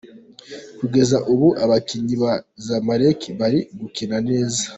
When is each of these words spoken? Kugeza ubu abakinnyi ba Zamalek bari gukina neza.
Kugeza 0.79 1.17
ubu 1.31 1.47
abakinnyi 1.63 2.15
ba 2.23 2.33
Zamalek 2.65 3.19
bari 3.39 3.59
gukina 3.79 4.17
neza. 4.29 4.61